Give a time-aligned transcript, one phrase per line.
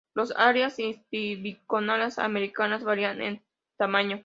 [0.15, 3.43] Las Áreas Vitivinícolas Americanas varían en
[3.77, 4.19] tamaño.